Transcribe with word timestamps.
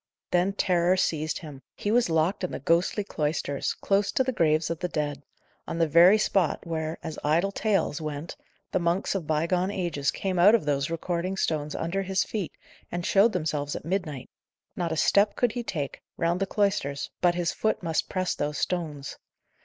Then 0.31 0.53
terror 0.53 0.97
seized 0.97 1.37
him. 1.37 1.61
He 1.75 1.91
was 1.91 2.09
locked 2.09 2.43
in 2.43 2.51
the 2.51 2.59
ghostly 2.59 3.03
cloisters, 3.03 3.73
close 3.75 4.11
to 4.13 4.23
the 4.23 4.31
graves 4.31 4.71
of 4.71 4.79
the 4.79 4.87
dead; 4.87 5.21
on 5.67 5.77
the 5.77 5.87
very 5.87 6.17
spot 6.17 6.65
where, 6.65 6.97
as 7.03 7.19
idle 7.23 7.51
tales, 7.51 8.01
went, 8.01 8.35
the 8.71 8.79
monks 8.79 9.13
of 9.13 9.27
bygone 9.27 9.69
ages 9.69 10.09
came 10.09 10.39
out 10.39 10.55
of 10.55 10.65
those 10.65 10.89
recording 10.89 11.37
stones 11.37 11.75
under 11.75 12.01
his 12.01 12.23
feet, 12.23 12.53
and 12.91 13.05
showed 13.05 13.33
themselves 13.33 13.75
at 13.75 13.85
midnight. 13.85 14.31
Not 14.75 14.91
a 14.91 14.97
step 14.97 15.35
could 15.35 15.51
he 15.51 15.61
take, 15.61 16.01
round 16.17 16.39
the 16.39 16.47
cloisters, 16.47 17.11
but 17.21 17.35
his 17.35 17.51
foot 17.51 17.83
must 17.83 18.09
press 18.09 18.33
those 18.33 18.57
stones. 18.57 19.17